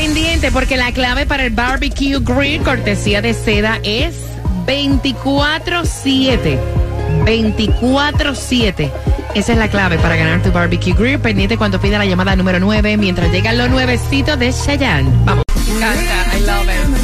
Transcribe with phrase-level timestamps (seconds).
[0.00, 4.14] Pendiente porque la clave para el barbecue grill cortesía de seda es
[4.64, 6.56] 24-7.
[7.24, 8.92] 24-7.
[9.34, 11.18] Esa es la clave para ganar tu barbecue grill.
[11.18, 15.10] Pendiente cuando pida la llamada número 9 mientras llegan los nuevecitos de Cheyenne.
[15.24, 15.42] Vamos.
[15.66, 16.36] Me encanta.
[16.36, 16.97] I love it.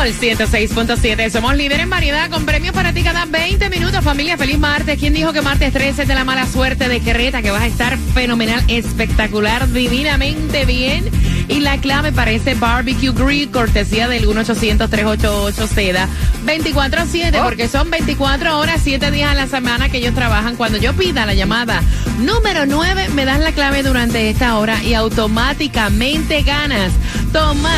[0.00, 1.30] Sol 106.7.
[1.30, 4.02] Somos líderes en variedad con premios para ti cada 20 minutos.
[4.02, 4.98] Familia, feliz martes.
[4.98, 7.42] ¿Quién dijo que martes 13 es de la mala suerte de Quereta?
[7.42, 11.04] Que vas a estar fenomenal, espectacular, divinamente bien.
[11.48, 16.08] Y la clave para ese barbecue grill, cortesía del 1-800-388-SEDA.
[16.46, 20.56] 24-7, porque son 24 horas, 7 días a la semana que ellos trabajan.
[20.56, 21.82] Cuando yo pida la llamada
[22.20, 26.90] número 9, me das la clave durante esta hora y automáticamente ganas.
[27.34, 27.76] Toma.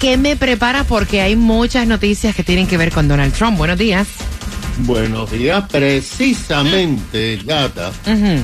[0.00, 0.84] ¿Qué me prepara?
[0.84, 3.56] Porque hay muchas noticias que tienen que ver con Donald Trump.
[3.56, 4.08] Buenos días.
[4.78, 7.92] Buenos días, precisamente, gata.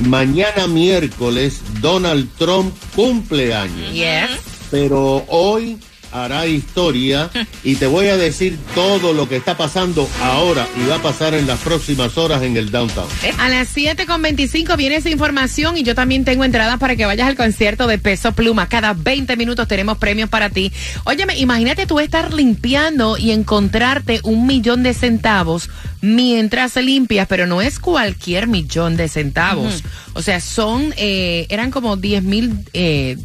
[0.05, 3.91] Mañana miércoles Donald Trump cumple años.
[3.91, 4.29] Yes.
[4.71, 5.77] Pero hoy
[6.11, 7.29] hará historia
[7.63, 11.33] y te voy a decir todo lo que está pasando ahora y va a pasar
[11.33, 13.07] en las próximas horas en el downtown.
[13.37, 17.35] A las 7.25 viene esa información y yo también tengo entradas para que vayas al
[17.35, 18.67] concierto de Peso Pluma.
[18.67, 20.71] Cada 20 minutos tenemos premios para ti.
[21.03, 25.69] Óyeme, imagínate tú estar limpiando y encontrarte un millón de centavos
[26.01, 29.83] mientras limpias, pero no es cualquier millón de centavos.
[30.13, 32.65] O sea, son, eh, eran como 10 mil...
[32.73, 33.17] Eh,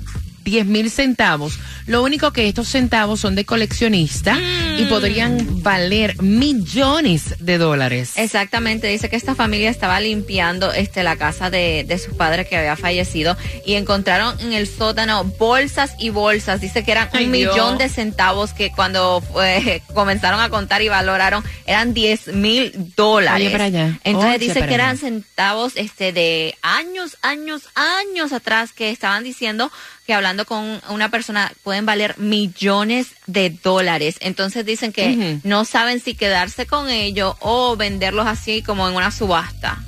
[0.47, 1.59] 10 mil centavos.
[1.87, 4.39] Lo único que estos centavos son de coleccionista
[4.79, 8.13] y podrían valer millones de dólares.
[8.17, 12.57] Exactamente, dice que esta familia estaba limpiando este la casa de, de su padre que
[12.57, 16.61] había fallecido y encontraron en el sótano bolsas y bolsas.
[16.61, 17.55] Dice que eran Ay, un Dios.
[17.55, 23.51] millón de centavos que cuando eh, comenzaron a contar y valoraron eran 10 mil dólares.
[23.53, 23.99] Para allá.
[24.05, 29.23] Entonces Oye, dice para que eran centavos este de años, años, años atrás que estaban
[29.25, 29.71] diciendo
[30.07, 34.17] que hablando con una persona pueden valer millones de dólares.
[34.21, 39.11] Entonces dicen que no saben si quedarse con ellos o venderlos así como en una
[39.11, 39.83] subasta.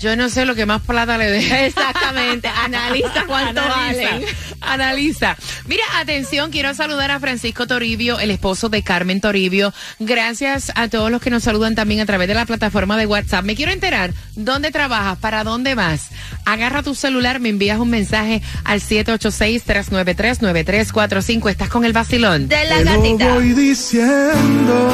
[0.00, 1.64] Yo no sé lo que más plata le deja.
[1.66, 2.48] Exactamente.
[2.48, 4.24] Analiza cuánto Analiza, valen.
[4.60, 5.36] Analiza.
[5.66, 9.72] Mira, atención, quiero saludar a Francisco Toribio, el esposo de Carmen Toribio.
[9.98, 13.44] Gracias a todos los que nos saludan también a través de la plataforma de WhatsApp.
[13.44, 16.08] Me quiero enterar dónde trabajas, para dónde vas.
[16.44, 21.50] Agarra tu celular, me envías un mensaje al 786-393-9345.
[21.50, 22.48] Estás con el vacilón.
[22.48, 23.34] De la Te lo gatita.
[23.34, 24.92] voy diciendo.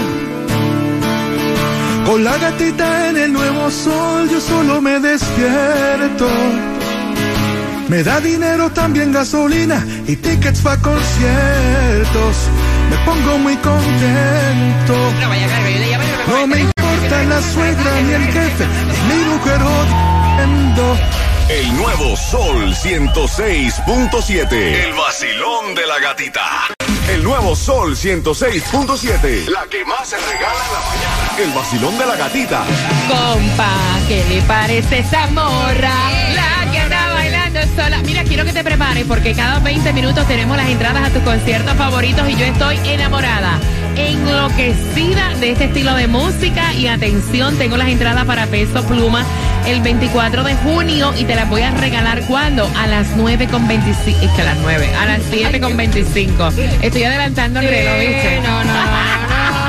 [2.06, 6.28] Con la gatita en el nuevo sol, yo solo me despierto.
[7.88, 12.36] Me da dinero, también gasolina y tickets para conciertos.
[12.90, 14.94] Me pongo muy contento.
[16.28, 18.66] No me importa la suegra ni el jefe,
[19.08, 20.98] ni mi mujer odiando.
[21.48, 24.52] El nuevo Sol 106.7.
[24.52, 26.74] El vacilón de la gatita.
[27.08, 29.46] El nuevo Sol 106.7.
[29.48, 31.42] La que más se regala en la mañana.
[31.44, 32.64] El vacilón de la gatita.
[33.08, 33.70] Compa,
[34.08, 35.92] ¿qué le parece esa morra?
[36.34, 38.00] La que anda bailando sola.
[38.06, 41.74] Mira, quiero que te prepares porque cada 20 minutos tenemos las entradas a tus conciertos
[41.76, 43.60] favoritos y yo estoy enamorada.
[43.96, 46.72] Enloquecida de este estilo de música.
[46.74, 49.24] Y atención, tengo las entradas para Peso Pluma
[49.66, 52.70] el 24 de junio y te las voy a regalar cuando?
[52.76, 54.18] A las 9 con 25.
[54.22, 56.48] Es que a las 9, a las 7 con 25.
[56.82, 58.40] Estoy adelantando el reloj, ¿viste?
[58.42, 59.63] No, no, no.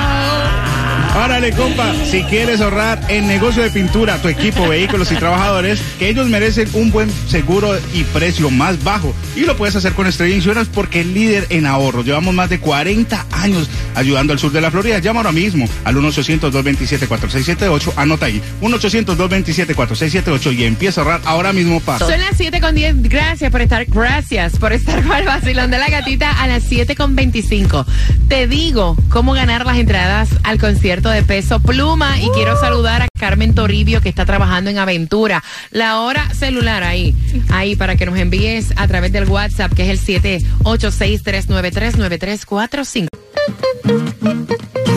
[1.15, 6.09] Árale, compa, si quieres ahorrar en negocio de pintura, tu equipo, vehículos y trabajadores, que
[6.09, 9.15] ellos merecen un buen seguro y precio más bajo.
[9.33, 12.03] Y lo puedes hacer con Estrella Insurance porque es líder en ahorro.
[12.03, 14.99] Llevamos más de 40 años ayudando al sur de la Florida.
[14.99, 17.93] Llama ahora mismo al 1-800-227-4678.
[17.95, 18.41] Anota ahí.
[18.61, 21.99] 1-800-227-4678 y empieza a ahorrar ahora mismo para.
[21.99, 23.03] Son las 7 con 10.
[23.03, 26.93] Gracias por estar, gracias por estar con el vacilón de la gatita a las 7
[26.95, 27.85] con 25.
[28.27, 33.07] Te digo cómo ganar las entradas al concierto de peso pluma y quiero saludar a
[33.17, 35.43] Carmen Toribio que está trabajando en Aventura.
[35.71, 37.15] La hora celular ahí,
[37.49, 40.15] ahí para que nos envíes a través del WhatsApp que es el
[40.63, 43.07] 786-393-9345.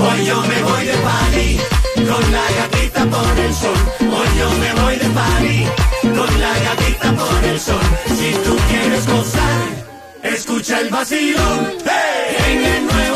[0.00, 1.58] Hoy yo me voy de party
[2.08, 3.74] con la gatita por el sol.
[4.00, 5.66] Hoy yo me voy de party
[6.02, 7.80] con la gatita por el sol.
[8.06, 9.68] Si tú quieres gozar,
[10.22, 11.72] escucha el vacilón.
[11.84, 12.36] ¡Hey!
[12.48, 13.07] En el nuevo sol,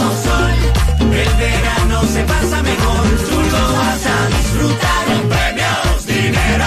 [1.32, 3.08] el verano se pasa mejor.
[3.29, 5.05] Tú lo vas a disfrutar.
[5.06, 6.64] Con premios, dinero.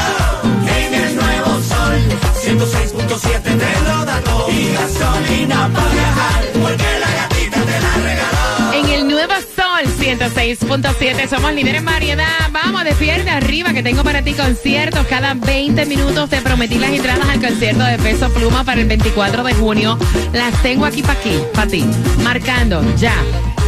[0.78, 1.98] En el nuevo sol,
[2.44, 4.50] 106.7 te lo da todo.
[4.52, 8.74] Y gasolina para viajar, porque la gatita te la regaló.
[8.74, 12.50] En el Nuevo Sol 106.7 somos líderes en variedad.
[12.52, 15.06] Vamos, despierte arriba que tengo para ti conciertos.
[15.08, 19.44] Cada 20 minutos te prometí las entradas al concierto de Peso Pluma para el 24
[19.44, 19.98] de junio.
[20.34, 21.86] Las tengo aquí para aquí, para ti.
[22.24, 23.14] Marcando ya.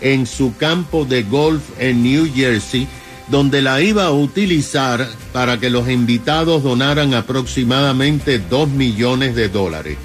[0.01, 2.87] en su campo de golf en New Jersey,
[3.29, 9.97] donde la iba a utilizar para que los invitados donaran aproximadamente 2 millones de dólares.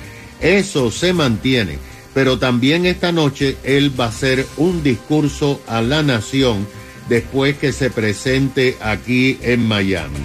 [0.42, 1.78] Eso se mantiene,
[2.14, 6.68] pero también esta noche él va a hacer un discurso a la nación
[7.10, 10.20] después que se presente aquí en Miami.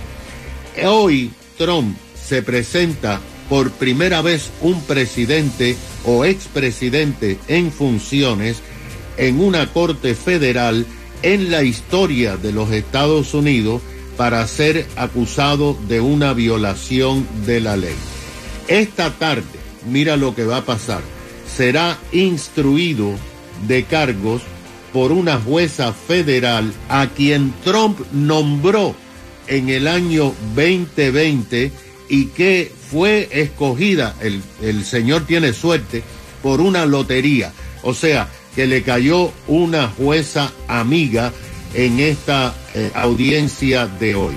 [0.85, 8.63] Hoy Trump se presenta por primera vez un presidente o expresidente en funciones
[9.17, 10.87] en una corte federal
[11.23, 13.83] en la historia de los Estados Unidos
[14.17, 17.95] para ser acusado de una violación de la ley.
[18.69, 19.43] Esta tarde,
[19.87, 21.03] mira lo que va a pasar,
[21.57, 23.11] será instruido
[23.67, 24.43] de cargos
[24.93, 28.95] por una jueza federal a quien Trump nombró
[29.47, 31.73] en el año 2020
[32.09, 36.03] y que fue escogida, el, el señor tiene suerte,
[36.43, 37.53] por una lotería.
[37.83, 41.33] O sea, que le cayó una jueza amiga
[41.75, 44.35] en esta eh, audiencia de hoy.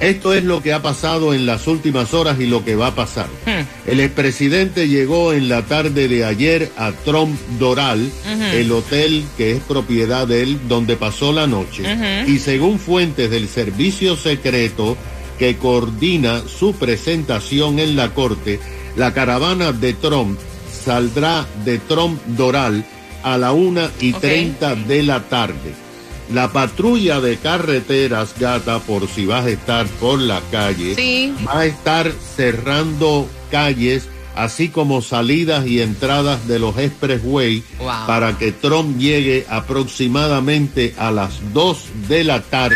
[0.00, 2.94] Esto es lo que ha pasado en las últimas horas y lo que va a
[2.94, 3.28] pasar.
[3.46, 3.90] Hmm.
[3.90, 8.10] El expresidente llegó en la tarde de ayer a Trump Doral,
[8.52, 11.84] el hotel que es propiedad de él, donde pasó la noche.
[12.26, 14.96] Y según fuentes del servicio secreto
[15.38, 18.60] que coordina su presentación en la corte,
[18.96, 20.38] la caravana de Trump
[20.84, 22.84] saldrá de Trump Doral
[23.22, 25.85] a la una y treinta de la tarde.
[26.32, 31.32] La patrulla de carreteras, gata, por si vas a estar por la calle, Sí.
[31.46, 38.06] va a estar cerrando calles, así como salidas y entradas de los expressway, Wow.
[38.06, 41.78] para que Trump llegue aproximadamente a las 2
[42.08, 42.74] de la tarde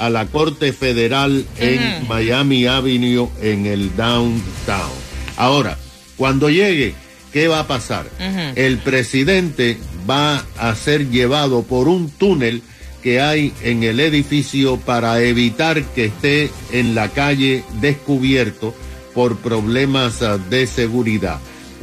[0.00, 2.06] a la Corte Federal en.
[2.06, 4.92] Miami Avenue, en el downtown.
[5.36, 5.76] Ahora,
[6.16, 6.94] cuando llegue,
[7.32, 8.08] ¿qué va a pasar?
[8.54, 9.76] El presidente
[10.08, 12.62] va a ser llevado por un túnel
[13.02, 18.74] que hay en el edificio para evitar que esté en la calle descubierto
[19.14, 21.38] por problemas ah, de seguridad.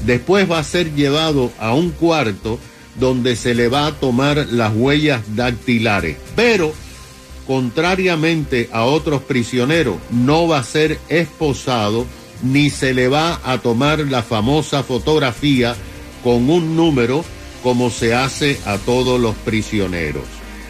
[0.05, 2.60] Después va a ser llevado a un cuarto
[3.00, 6.17] donde se le va a tomar las huellas dactilares.
[6.36, 6.74] Pero,
[7.48, 12.05] contrariamente a otros prisioneros, no va a ser esposado
[12.44, 15.75] ni se le va a tomar la famosa fotografía
[16.24, 17.24] con un número
[17.65, 20.25] como se hace a todos los prisioneros.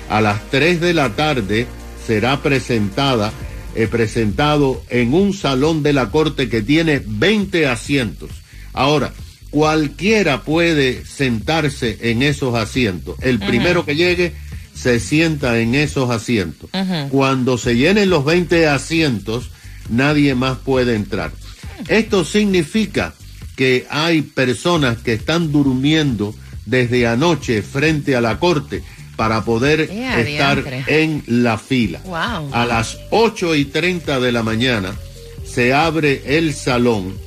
[0.10, 1.68] A las 3 de la tarde
[2.08, 3.34] será presentada,
[3.76, 8.30] eh, presentado en un salón de la corte que tiene 20 asientos.
[8.72, 9.12] Ahora,
[9.50, 13.18] cualquiera puede sentarse en esos asientos.
[13.20, 14.32] El primero que llegue
[14.74, 16.70] se sienta en esos asientos.
[17.10, 19.50] Cuando se llenen los 20 asientos,
[19.90, 21.34] nadie más puede entrar.
[21.90, 23.14] Esto significa
[23.58, 26.34] que hay personas que están durmiendo
[26.66, 28.84] desde anoche frente a la corte
[29.16, 31.04] para poder ¡Ea, estar diantre!
[31.04, 32.02] en la fila.
[32.06, 32.54] Wow.
[32.54, 34.94] A las 8 y 30 de la mañana
[35.46, 37.26] se abre el salón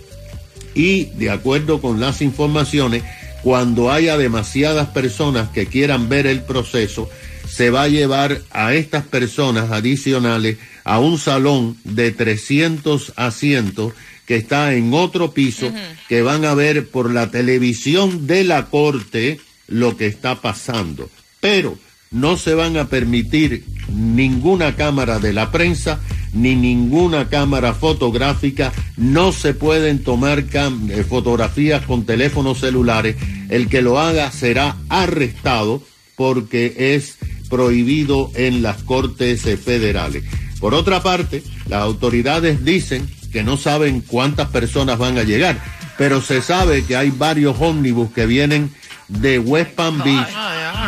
[0.74, 3.02] y de acuerdo con las informaciones,
[3.42, 7.10] cuando haya demasiadas personas que quieran ver el proceso,
[7.48, 13.94] se va a llevar a estas personas adicionales a un salón de 300 asientos
[14.28, 15.72] que está en otro piso,
[16.06, 21.08] que van a ver por la televisión de la corte lo que está pasando.
[21.40, 21.78] Pero
[22.10, 26.00] no se van a permitir ninguna cámara de la prensa
[26.34, 33.16] ni ninguna cámara fotográfica, no se pueden tomar eh, fotografías con teléfonos celulares,
[33.48, 35.82] el que lo haga será arrestado
[36.16, 37.16] porque es
[37.48, 40.24] prohibido en las cortes federales.
[40.60, 45.58] Por otra parte, las autoridades dicen que no saben cuántas personas van a llegar,
[45.96, 48.72] pero se sabe que hay varios ómnibus que vienen
[49.08, 50.28] de West Palm Beach,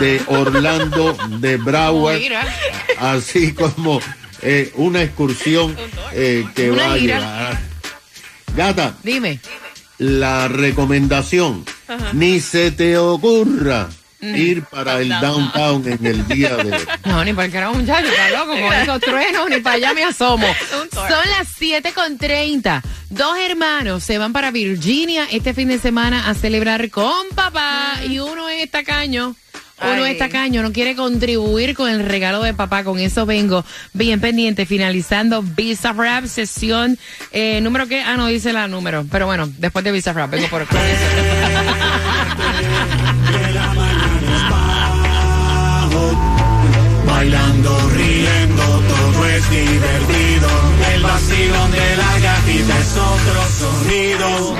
[0.00, 2.20] de Orlando, de Broward,
[2.98, 4.00] así como
[4.42, 5.76] eh, una excursión
[6.12, 7.18] eh, que Una va a gira.
[7.18, 7.60] llevar.
[8.56, 9.40] Gata, Dime.
[9.98, 12.10] la recomendación, Ajá.
[12.12, 13.88] ni se te ocurra.
[14.22, 16.80] Ir para el downtown en el día de hoy.
[17.04, 20.04] No, ni para el carajo, muchacho, está loco con esos truenos, ni para allá me
[20.04, 20.46] asomo.
[20.92, 22.82] Son las 7 con 30.
[23.10, 28.18] Dos hermanos se van para Virginia este fin de semana a celebrar con papá y
[28.20, 29.34] uno es tacaño.
[29.82, 30.12] Uno Ay.
[30.12, 32.84] es tacaño, no quiere contribuir con el regalo de papá.
[32.84, 36.98] Con eso vengo bien pendiente, finalizando Visa Rap, sesión
[37.32, 40.48] eh, número que, ah, no dice la número, pero bueno, después de Visa Rap, vengo
[40.48, 40.66] por
[47.20, 50.48] Bailando, riendo, todo es divertido.
[50.94, 54.56] El vacilón de la gatita es otro sonido.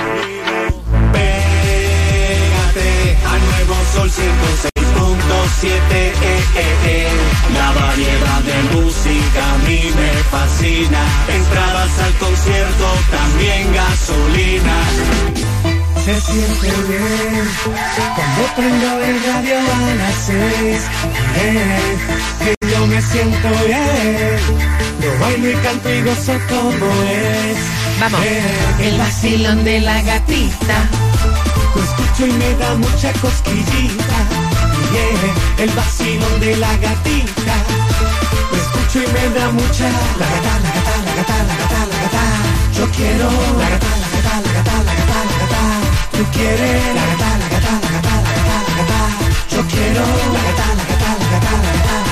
[1.11, 2.90] Pégate
[3.33, 4.21] al nuevo sol 106.7.
[5.73, 7.09] eh, eh, eh.
[7.55, 11.02] La variedad de música a mí me fascina.
[11.29, 15.69] Entradas al concierto, también gasolina.
[16.11, 17.49] Se siente bien
[18.17, 20.83] cuando prendo el radio a las seis.
[22.40, 24.38] Que yo me siento bien.
[25.00, 27.59] Yo bailo y canto y gozo como es.
[28.00, 28.21] Vamos.
[28.81, 30.88] El vacilón de la gatita.
[31.76, 34.19] Lo escucho y me da mucha cosquillita.
[34.93, 37.55] Yeah, el vacilón de la gatita.
[38.50, 39.88] Lo escucho y me da mucha.
[40.19, 42.25] La gata, la gata, la gata, la gata, la gata.
[42.76, 43.31] Yo quiero.
[43.61, 45.89] La gata, la gata, la gata, la gata, la gata.
[46.20, 46.94] Tú quieres.
[46.94, 49.00] La gata, la gata, la gata, la gata, la gata.
[49.48, 50.04] Yo quiero.
[50.04, 52.10] La gata, la gata, la gata, la gata.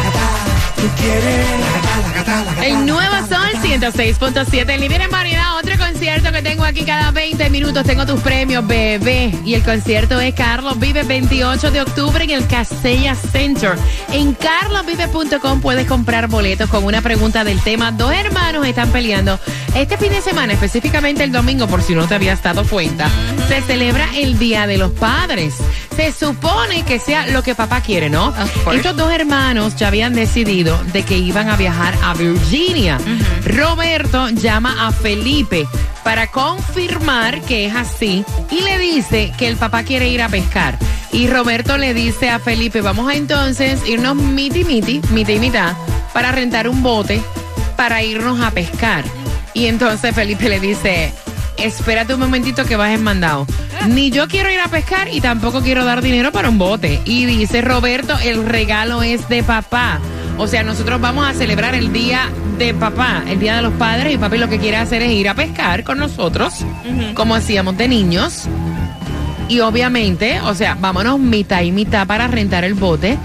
[2.62, 7.50] El nuevo sol 106.7, el en variedad, otro con concierto que tengo aquí cada 20
[7.50, 7.82] minutos.
[7.84, 9.32] Tengo tus premios, bebé.
[9.44, 13.72] Y el concierto es Carlos Vive 28 de octubre en el Casella Center.
[14.12, 17.90] En carlosvive.com puedes comprar boletos con una pregunta del tema.
[17.90, 19.40] Dos hermanos están peleando.
[19.74, 23.10] Este fin de semana, específicamente el domingo, por si no te habías dado cuenta,
[23.48, 25.54] se celebra el Día de los Padres.
[25.98, 28.32] Se supone que sea lo que papá quiere, ¿no?
[28.72, 32.98] Estos dos hermanos ya habían decidido de que iban a viajar a Virginia.
[33.44, 35.66] Roberto llama a Felipe
[36.04, 40.78] para confirmar que es así y le dice que el papá quiere ir a pescar.
[41.10, 45.76] Y Roberto le dice a Felipe, vamos a entonces irnos miti miti, mitad y mitad,
[46.12, 47.20] para rentar un bote
[47.76, 49.02] para irnos a pescar.
[49.52, 51.12] Y entonces Felipe le dice,
[51.58, 53.46] espérate un momentito que vas en mandado.
[53.88, 57.00] Ni yo quiero ir a pescar y tampoco quiero dar dinero para un bote.
[57.04, 60.00] Y dice Roberto, el regalo es de papá.
[60.38, 64.14] O sea, nosotros vamos a celebrar el día de papá, el día de los padres,
[64.14, 66.64] y papi lo que quiere hacer es ir a pescar con nosotros,
[67.14, 68.44] como hacíamos de niños.
[69.48, 73.18] Y obviamente, o sea, vámonos mitad y mitad para rentar el bote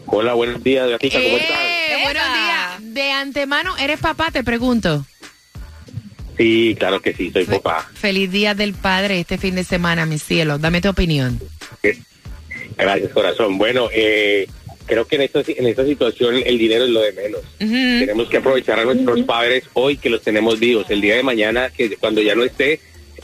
[0.07, 1.59] Hola, buenos días, gatita, ¿cómo estás?
[1.61, 2.95] Eh, buenos días.
[2.95, 4.31] De antemano, ¿eres papá?
[4.33, 5.05] Te pregunto.
[6.39, 7.91] Sí, claro que sí, soy papá.
[7.95, 10.57] Feliz Día del Padre este fin de semana, mi cielo.
[10.57, 11.39] Dame tu opinión.
[12.77, 13.59] Gracias, corazón.
[13.59, 14.47] Bueno, eh,
[14.87, 17.41] creo que en esta, en esta situación el dinero es lo de menos.
[17.59, 20.87] Tenemos que aprovechar a nuestros padres hoy que los tenemos vivos.
[20.89, 22.81] El día de mañana, que cuando ya no esté,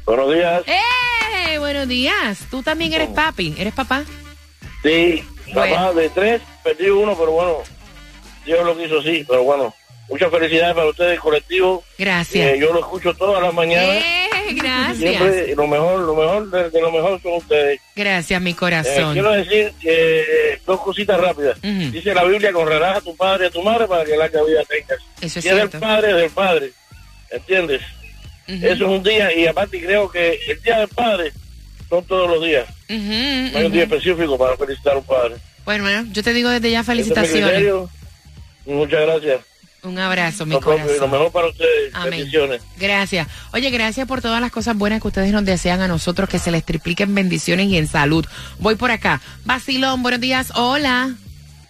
[0.06, 0.64] Buenos días.
[0.68, 1.58] ¡Eh!
[1.60, 2.40] Buenos días.
[2.50, 3.56] Tú también eres papi.
[3.58, 4.04] ¿Eres papá?
[4.84, 5.76] Sí, Bueno.
[5.76, 7.58] papá de tres, perdí uno, pero bueno,
[8.46, 9.74] Dios lo quiso así, pero bueno,
[10.10, 11.84] muchas felicidades para ustedes, colectivo.
[11.98, 12.54] Gracias.
[12.56, 14.04] Eh, yo lo escucho todas las mañanas.
[14.04, 14.18] ¡Eh!
[14.54, 14.98] Gracias.
[14.98, 17.80] Siempre lo mejor, lo mejor de, de lo mejor son ustedes.
[17.96, 19.14] Gracias, mi Eh, corazón.
[19.14, 21.62] quiero decir que dos cositas rápidas.
[21.62, 24.62] Dice la Biblia, honrarás a tu padre y a tu madre para que larga vida
[24.68, 24.98] tengas.
[25.22, 25.80] Eso es si es del cierto.
[25.80, 26.72] padre, es del padre.
[27.30, 27.82] ¿Entiendes?
[28.56, 31.32] Eso es un día, y aparte creo que el día del padre
[31.90, 32.68] son todos los días.
[32.90, 35.36] No hay un día específico para felicitar a un padre.
[35.66, 37.50] Bueno, bueno, yo te digo desde ya Ese es mi felicitaciones.
[37.50, 37.90] criterio.
[38.66, 39.42] Muchas gracias.
[39.84, 40.62] Un abrazo, mi Lo
[41.08, 41.94] mejor para ustedes.
[41.94, 42.12] Amén.
[42.12, 42.62] Bendiciones.
[42.78, 43.28] Gracias.
[43.52, 46.52] Oye, gracias por todas las cosas buenas que ustedes nos desean a nosotros, que se
[46.52, 48.26] les tripliquen bendiciones y en salud.
[48.60, 49.22] Voy por acá.
[49.44, 50.52] Basilón, buenos días.
[50.56, 51.16] Hola.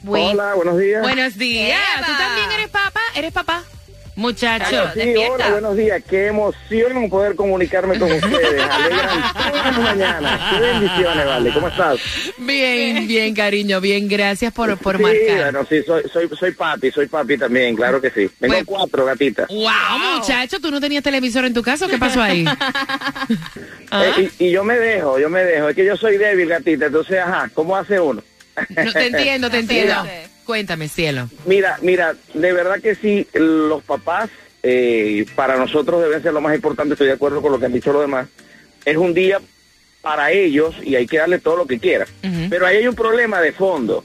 [0.01, 1.01] Buen- Hola, buenos días.
[1.01, 1.79] Buenos días.
[1.97, 2.05] Eva.
[2.07, 2.99] ¿Tú también eres papá?
[3.15, 3.63] ¿Eres papá?
[4.21, 5.33] Muchacho, Sí, despierta.
[5.33, 6.01] hola, buenos días.
[6.07, 8.61] Qué emoción poder comunicarme con ustedes.
[8.61, 10.53] Alegran todas las mañanas.
[10.53, 11.53] Qué bendiciones, vale.
[11.53, 11.97] ¿Cómo estás?
[12.37, 15.37] bien, bien, cariño, bien, gracias por, por sí, marcar.
[15.53, 18.29] bueno, sí, soy, soy, soy papi, soy papi también, claro que sí.
[18.39, 19.47] Tengo Pues- cuatro gatitas.
[19.49, 22.45] Wow, muchacho, ¿tú no tenías televisor en tu casa o qué pasó ahí?
[23.91, 24.05] ¿Ah?
[24.17, 25.69] Eh, y, y yo me dejo, yo me dejo.
[25.69, 26.85] Es que yo soy débil, gatita.
[26.85, 28.21] Entonces, ajá, ¿cómo hace uno?
[28.69, 30.05] No, te entiendo, te entiendo.
[30.51, 31.29] Cuéntame, cielo.
[31.45, 34.29] Mira, mira, de verdad que sí, los papás
[34.63, 37.71] eh, para nosotros deben ser lo más importante, estoy de acuerdo con lo que han
[37.71, 38.27] dicho los demás.
[38.83, 39.39] Es un día
[40.01, 42.09] para ellos y hay que darle todo lo que quieran.
[42.21, 42.49] Ujú.
[42.49, 44.03] Pero ahí hay un problema de fondo.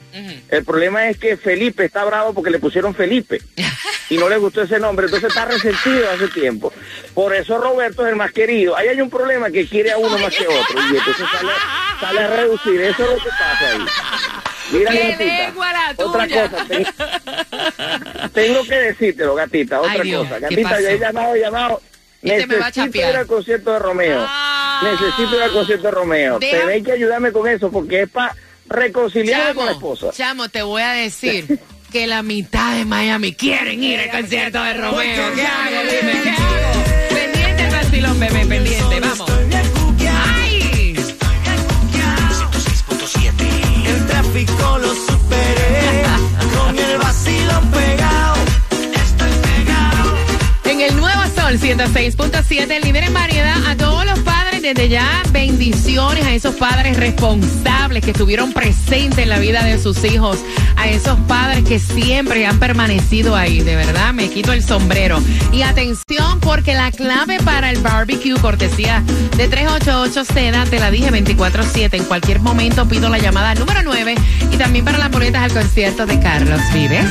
[0.48, 3.42] El problema es que Felipe está bravo porque le pusieron Felipe
[4.08, 6.72] y no le gustó ese nombre, entonces está resentido hace tiempo.
[7.12, 8.76] Por eso Roberto es el más querido.
[8.76, 11.52] Ahí hay un problema que quiere a uno más que otro y entonces sale,
[12.00, 12.80] sale a reducir.
[12.82, 13.80] Eso es lo que pasa ahí.
[14.72, 16.86] Mira, ¡Qué gatita, la otra cosa, ten-
[18.32, 20.36] tengo que decírtelo, gatita, otra Ay, Dios, cosa.
[20.48, 21.82] ¿qué Gatita, yo he llamado, he llamado.
[22.22, 24.24] Este me va a Necesito ir al concierto de Romeo.
[24.28, 24.80] Ah.
[24.82, 26.38] Necesito ir al concierto de Romeo.
[26.40, 28.34] Deja- Tenéis que ayudarme con eso porque es para
[28.68, 30.10] reconciliarme con la esposa.
[30.12, 31.60] chamo, te voy a decir
[31.92, 35.34] que la mitad de Miami quieren ir al concierto de Romeo.
[35.34, 35.82] ¿Qué hago?
[35.90, 36.84] Dime, ¿qué hago?
[37.10, 39.30] Pendiente el vacilón, bebé, pendiente, vamos.
[44.36, 46.04] Tráfico lo superé.
[46.56, 48.36] Con el vacilón pegado.
[48.70, 50.14] Estoy pegado.
[50.64, 55.22] En el Nuevo Sol 106.7, el líder en variedad a todos los padres, desde ya
[55.32, 60.38] bendiciones a esos padres responsables que estuvieron presentes en la vida de sus hijos,
[60.76, 65.22] a esos padres que siempre han permanecido ahí, de verdad, me quito el sombrero.
[65.52, 69.02] Y atención, porque la clave para el barbecue, cortesía
[69.36, 74.14] de 388 Seda, te la dije 24-7, en cualquier momento pido la llamada número 9
[74.50, 77.06] y también para las boletas al concierto de Carlos Vives.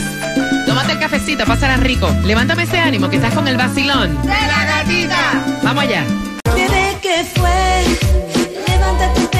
[0.65, 2.09] Tómate el cafecito, pásala rico.
[2.23, 4.21] Levántame ese ánimo que estás con el vacilón.
[4.23, 5.59] De la gatita.
[5.63, 6.05] Vamos allá.
[7.05, 7.83] ¿Qué fue?
[8.67, 9.34] Levántate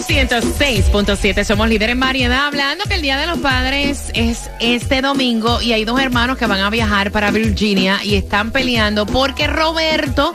[0.00, 4.50] Nuevo Sol 106.7 somos líderes en variedad, hablando que el Día de los Padres es
[4.58, 9.04] este domingo y hay dos hermanos que van a viajar para Virginia y están peleando
[9.04, 10.34] porque Roberto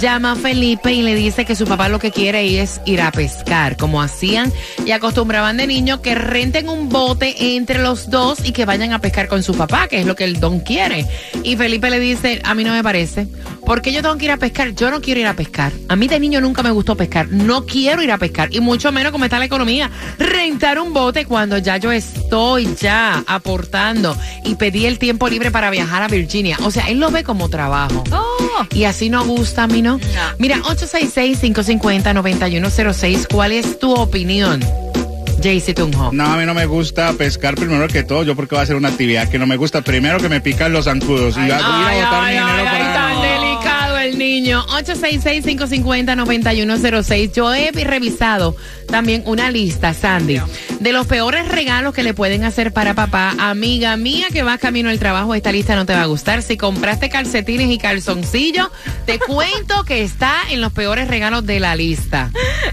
[0.00, 3.12] llama a Felipe y le dice que su papá lo que quiere es ir a
[3.12, 4.52] pescar, como hacían
[4.84, 9.00] y acostumbraban de niño que renten un bote entre los dos y que vayan a
[9.00, 11.06] pescar con su papá, que es lo que el don quiere.
[11.44, 13.28] Y Felipe le dice, a mí no me parece,
[13.66, 15.72] porque yo tengo que ir a pescar, yo no quiero ir a pescar.
[15.88, 18.92] A mí de niño nunca me gustó pescar, no quiero ir a pescar y mucho
[18.92, 24.54] menos como está la economía, rentar un bote cuando ya yo estoy ya aportando y
[24.56, 26.58] pedí el tiempo libre para viajar a Virginia.
[26.62, 28.04] O sea, él lo ve como trabajo.
[28.12, 29.98] Oh, Y así no gusta a mí, ¿no?
[30.38, 34.60] Mira, 866-550-9106, ¿cuál es tu opinión?
[35.42, 36.10] Jaycee Tunjo.
[36.12, 38.76] No, a mí no me gusta pescar primero que todo, yo porque va a ser
[38.76, 39.82] una actividad que no me gusta.
[39.82, 41.48] Primero que me pican los zancudos y va a
[41.96, 43.43] ir a botar mi dinero ay, para...
[44.34, 44.66] niño.
[44.66, 47.32] 866-550-9106.
[47.32, 48.56] Yo he revisado
[48.88, 50.40] también una lista, Sandy,
[50.80, 53.34] de los peores regalos que le pueden hacer para papá.
[53.38, 56.42] Amiga mía que va camino al trabajo, esta lista no te va a gustar.
[56.42, 58.68] Si compraste calcetines y calzoncillos,
[59.06, 62.32] te cuento que está en los peores regalos de la lista.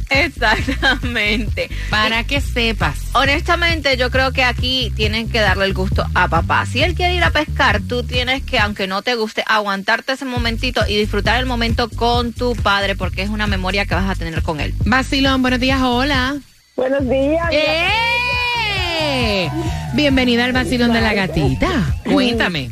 [0.10, 1.70] Exactamente.
[1.90, 2.98] Para que sepas.
[3.14, 6.66] Honestamente, yo creo que aquí tienen que darle el gusto a papá.
[6.66, 10.26] Si él quiere ir a pescar, tú tienes que, aunque no te guste, aguantarte ese
[10.26, 11.51] momentito y disfrutar el momento
[11.98, 14.74] con tu padre, porque es una memoria que vas a tener con él.
[14.86, 16.38] Vacilón, buenos días, hola.
[16.78, 17.46] Buenos días.
[17.52, 19.50] ¡Eh!
[19.94, 21.98] Bienvenida al vacilón de la gatita.
[22.06, 22.72] Cuéntame.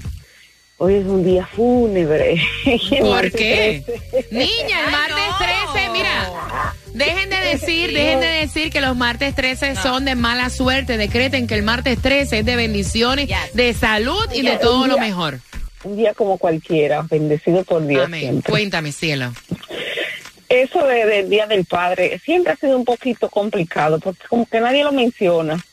[0.78, 2.42] Hoy es un día fúnebre.
[3.02, 3.84] ¿Por qué?
[3.86, 4.28] 13.
[4.32, 6.32] Niña, el martes 13, mira.
[6.94, 10.96] Dejen de decir, dejen de decir que los martes 13 son de mala suerte.
[10.96, 15.42] Decreten que el martes 13 es de bendiciones, de salud y de todo lo mejor.
[15.84, 18.06] Un día como cualquiera, bendecido por Dios.
[18.06, 18.22] Amén.
[18.22, 18.52] siempre.
[18.52, 19.34] Cuéntame, cielo.
[20.50, 24.60] Eso de- del Día del Padre siempre ha sido un poquito complicado porque como que
[24.60, 25.64] nadie lo menciona.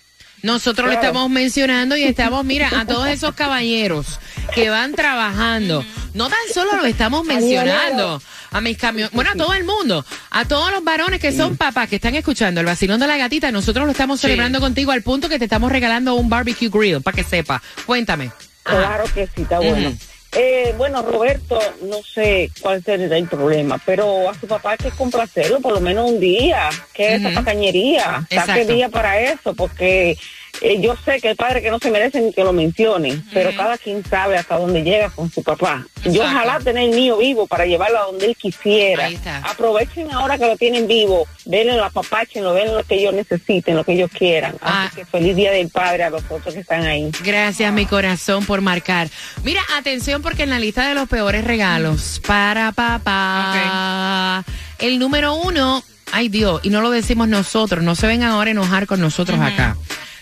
[0.43, 4.21] Nosotros lo estamos mencionando y estamos, mira, a todos esos caballeros
[4.55, 5.83] que van trabajando.
[6.13, 10.45] No tan solo lo estamos mencionando a mis camiones, bueno, a todo el mundo, a
[10.45, 13.51] todos los varones que son papás que están escuchando el vacilón de la gatita.
[13.51, 17.17] Nosotros lo estamos celebrando contigo al punto que te estamos regalando un barbecue grill para
[17.17, 17.61] que sepa.
[17.87, 18.31] Cuéntame.
[18.67, 19.93] Claro que sí, está bueno.
[20.33, 24.91] Eh, bueno, Roberto, no sé cuál será el problema, pero a su papá hay que
[24.91, 26.69] complacerlo por lo menos un día.
[26.93, 28.27] ¿Qué es esa tacañería?
[28.31, 30.19] Saque día para eso, porque
[30.61, 33.55] eh, yo sé que hay padres que no se merecen ni que lo mencionen, pero
[33.57, 35.87] cada quien sabe hasta dónde llega con su papá.
[36.05, 39.09] Yo ojalá tener el mío vivo para llevarlo a donde él quisiera.
[39.43, 43.85] Aprovechen ahora que lo tienen vivo, denle la papáchenlo, denle lo que ellos necesiten, lo
[43.85, 44.57] que ellos quieran.
[44.61, 44.85] Ah.
[44.85, 47.11] Así que feliz día del padre a los otros que están ahí.
[47.23, 49.09] Gracias, mi corazón, por marcar.
[49.43, 54.45] Mira, atención, porque en la lista de los peores regalos para papá,
[54.79, 58.53] el número uno, ay Dios, y no lo decimos nosotros, no se vengan ahora a
[58.53, 59.77] enojar con nosotros acá.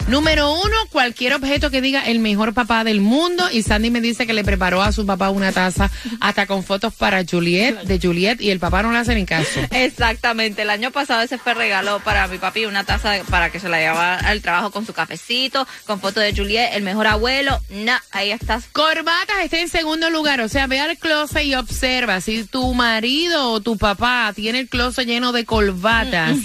[0.07, 3.49] Número uno, cualquier objeto que diga el mejor papá del mundo.
[3.51, 5.91] Y Sandy me dice que le preparó a su papá una taza
[6.21, 9.61] hasta con fotos para Juliet, de Juliet, y el papá no le hace ni caso.
[9.71, 13.71] Exactamente, el año pasado ese fue regalo para mi papi, una taza para que se
[13.71, 17.59] la llevara al trabajo con su cafecito, con foto de Juliet, el mejor abuelo.
[17.71, 18.67] No, ahí estás.
[18.73, 23.53] Corbatas está en segundo lugar, o sea, ve al closet y observa si tu marido
[23.53, 26.37] o tu papá tiene el closet lleno de corbatas.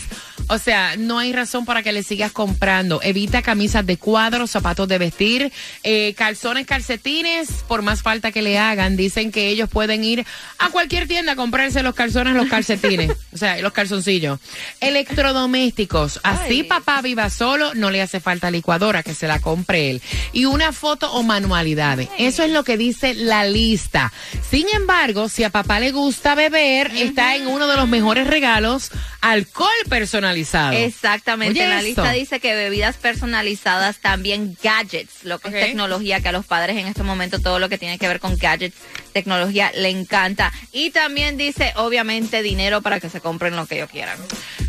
[0.49, 2.99] O sea, no hay razón para que le sigas comprando.
[3.03, 8.57] Evita camisas de cuadros, zapatos de vestir, eh, calzones, calcetines, por más falta que le
[8.57, 8.97] hagan.
[8.97, 10.25] Dicen que ellos pueden ir
[10.57, 14.39] a cualquier tienda a comprarse los calzones, los calcetines, o sea, los calzoncillos.
[14.81, 16.19] Electrodomésticos.
[16.23, 20.01] Así papá viva solo, no le hace falta licuadora, que se la compre él.
[20.33, 22.09] Y una foto o manualidades.
[22.17, 24.11] Eso es lo que dice la lista.
[24.49, 28.89] Sin embargo, si a papá le gusta beber, está en uno de los mejores regalos,
[29.21, 30.38] alcohol personalizado.
[30.85, 31.87] Exactamente, Oye, la esto.
[31.87, 36.77] lista dice que bebidas personalizadas, también gadgets, lo que es tecnología, que a los padres
[36.77, 38.75] en este momento todo lo que tiene que ver con gadgets,
[39.13, 40.51] tecnología, le encanta.
[40.71, 44.17] Y también dice, obviamente, dinero para que se compren lo que ellos quieran.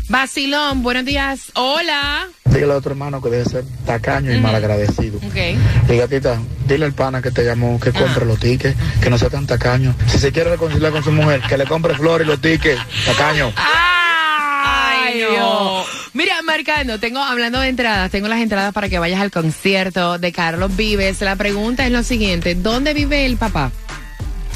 [0.09, 1.51] Basilón, buenos días.
[1.53, 2.27] Hola.
[2.43, 5.19] Dile a otro hermano que debe ser tacaño y malagradecido.
[5.19, 5.89] Ok.
[5.89, 9.29] Y gatita, dile al pana que te llamó que compre los tickets, que no sea
[9.29, 9.95] tan tacaño.
[10.07, 13.53] Si se quiere reconciliar con su mujer, que le compre flores y los tickets, tacaño.
[14.71, 15.87] Ay, Dios.
[16.13, 20.31] Mira, marcando, tengo, hablando de entradas, tengo las entradas para que vayas al concierto de
[20.31, 21.21] Carlos Vives.
[21.21, 23.71] La pregunta es lo siguiente, ¿dónde vive el papá?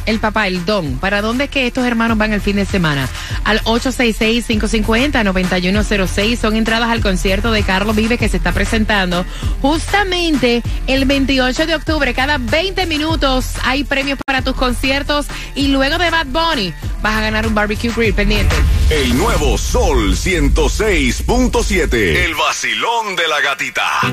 [0.06, 0.98] El papá, el don.
[1.00, 3.08] ¿Para dónde es que estos hermanos van el fin de semana?
[3.44, 6.38] Al 866-550-9106.
[6.38, 9.26] Son entradas al concierto de Carlos Vives que se está presentando
[9.62, 12.14] justamente el 28 de octubre.
[12.14, 15.26] Cada 20 minutos hay premios para tus conciertos.
[15.56, 16.72] Y luego de Bad Bunny
[17.06, 18.56] vas a ganar un barbecue grill pendiente.
[18.90, 21.94] El nuevo Sol 106.7.
[21.94, 24.12] El vacilón de la gatita.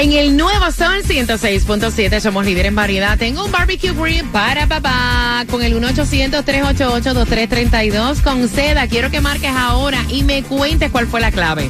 [0.00, 3.18] En el nuevo Sol 106.7 somos líder en variedad.
[3.18, 8.88] Tengo un barbecue grill para papá con el 1-800-388-2332 con seda.
[8.88, 11.68] Quiero que marques ahora y me cuentes cuál fue la clave.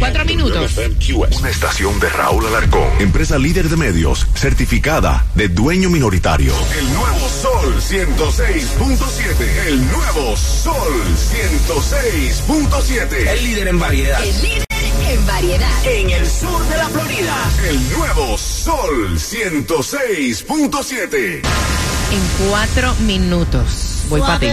[0.00, 0.72] Cuatro minutos.
[1.38, 2.88] Una estación de Raúl Alarcón.
[2.98, 6.54] Empresa líder de medios, certificada de dueño minoritario.
[6.76, 7.80] El nuevo Sol
[8.80, 9.44] 106.7.
[9.66, 10.74] El nuevo Sol
[11.14, 13.28] 106.7.
[13.28, 14.24] El líder en variedad.
[14.24, 14.64] El líder
[15.06, 15.84] en variedad.
[15.84, 17.36] En el sur de la Florida.
[17.68, 21.42] El nuevo Sol 106.7.
[22.10, 24.04] En cuatro minutos.
[24.08, 24.46] Voy para ti.